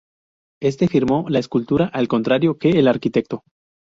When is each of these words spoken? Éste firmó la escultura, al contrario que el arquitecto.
Éste 0.63 0.87
firmó 0.87 1.25
la 1.29 1.37
escultura, 1.37 1.85
al 1.85 2.07
contrario 2.07 2.57
que 2.57 2.71
el 2.71 2.87
arquitecto. 2.87 3.43